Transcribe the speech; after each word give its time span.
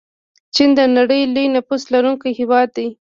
چین 0.55 0.69
د 0.77 0.79
نړۍ 0.97 1.21
لوی 1.33 1.45
نفوس 1.55 1.83
لرونکی 1.93 2.31
هیواد 2.39 2.67
دی. 2.77 2.87